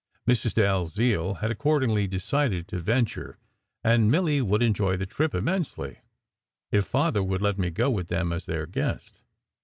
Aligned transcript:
Mrs. 0.27 0.55
Dalziel 0.55 1.35
had 1.41 1.51
accordingly 1.51 2.07
decided 2.07 2.67
to 2.67 2.79
venture; 2.79 3.37
and 3.83 4.09
Milly 4.09 4.41
would 4.41 4.63
enjoy 4.63 4.97
the 4.97 5.05
trip 5.05 5.35
immensely, 5.35 5.99
if 6.71 6.87
Father 6.87 7.21
would 7.21 7.43
let 7.43 7.59
me 7.59 7.69
go 7.69 7.91
with 7.91 8.07
them 8.07 8.33
as 8.33 8.47
their 8.47 8.65
guest. 8.65 9.21